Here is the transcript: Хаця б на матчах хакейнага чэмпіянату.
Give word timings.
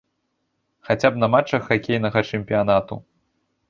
Хаця 0.89 1.11
б 1.13 1.21
на 1.25 1.31
матчах 1.35 1.69
хакейнага 1.69 2.19
чэмпіянату. 2.35 2.95